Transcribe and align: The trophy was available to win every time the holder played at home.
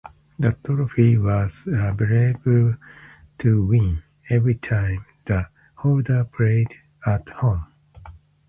The 0.39 0.57
trophy 0.63 1.15
was 1.19 1.65
available 1.67 2.75
to 3.37 3.65
win 3.67 4.01
every 4.31 4.55
time 4.55 5.05
the 5.25 5.45
holder 5.75 6.23
played 6.25 6.73
at 7.05 7.29
home. 7.29 7.67